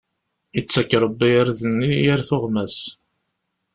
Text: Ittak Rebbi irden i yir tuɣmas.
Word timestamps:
Ittak 0.59 0.89
Rebbi 1.01 1.27
irden 1.39 1.77
i 1.89 1.91
yir 2.03 2.21
tuɣmas. 2.27 2.77